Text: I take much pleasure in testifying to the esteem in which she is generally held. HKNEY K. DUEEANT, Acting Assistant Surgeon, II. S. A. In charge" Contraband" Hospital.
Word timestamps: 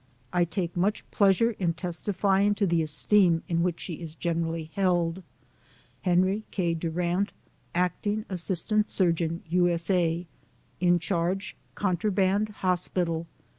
I 0.33 0.45
take 0.45 0.75
much 0.75 1.05
pleasure 1.11 1.51
in 1.59 1.73
testifying 1.75 2.55
to 2.55 2.65
the 2.65 2.81
esteem 2.81 3.43
in 3.47 3.61
which 3.61 3.79
she 3.79 4.01
is 4.01 4.15
generally 4.15 4.71
held. 4.73 5.21
HKNEY 6.03 6.41
K. 6.49 6.73
DUEEANT, 6.73 7.33
Acting 7.75 8.25
Assistant 8.27 8.89
Surgeon, 8.89 9.43
II. 9.53 9.71
S. 9.73 9.91
A. 9.91 10.25
In 10.79 10.97
charge" 10.97 11.55
Contraband" 11.75 12.49
Hospital. 12.65 13.27